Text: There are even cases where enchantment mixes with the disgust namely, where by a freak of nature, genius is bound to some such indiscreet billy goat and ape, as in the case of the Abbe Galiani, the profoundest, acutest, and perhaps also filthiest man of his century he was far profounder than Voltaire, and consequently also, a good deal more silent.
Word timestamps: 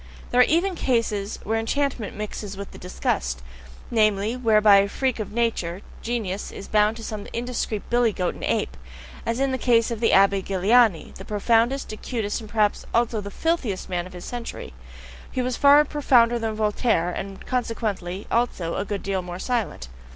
There 0.31 0.41
are 0.41 0.45
even 0.45 0.73
cases 0.73 1.37
where 1.43 1.59
enchantment 1.59 2.17
mixes 2.17 2.57
with 2.57 2.71
the 2.71 2.79
disgust 2.79 3.43
namely, 3.91 4.35
where 4.35 4.59
by 4.59 4.77
a 4.77 4.87
freak 4.89 5.19
of 5.19 5.31
nature, 5.31 5.83
genius 6.01 6.51
is 6.51 6.67
bound 6.67 6.97
to 6.97 7.03
some 7.03 7.25
such 7.25 7.33
indiscreet 7.35 7.87
billy 7.91 8.11
goat 8.11 8.33
and 8.33 8.43
ape, 8.43 8.75
as 9.27 9.39
in 9.39 9.51
the 9.51 9.59
case 9.59 9.91
of 9.91 9.99
the 9.99 10.11
Abbe 10.11 10.41
Galiani, 10.41 11.13
the 11.13 11.23
profoundest, 11.23 11.93
acutest, 11.93 12.41
and 12.41 12.49
perhaps 12.49 12.83
also 12.95 13.21
filthiest 13.21 13.89
man 13.89 14.07
of 14.07 14.13
his 14.13 14.25
century 14.25 14.73
he 15.31 15.43
was 15.43 15.55
far 15.55 15.85
profounder 15.85 16.39
than 16.39 16.55
Voltaire, 16.55 17.11
and 17.11 17.45
consequently 17.45 18.25
also, 18.31 18.77
a 18.77 18.85
good 18.85 19.03
deal 19.03 19.21
more 19.21 19.37
silent. 19.37 19.87